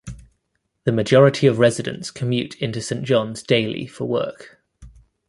[0.85, 4.59] The majority of residents commute into Saint John's daily for work.